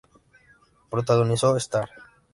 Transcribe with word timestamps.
Protagonizó 0.89 1.57
"Star! 1.59 1.87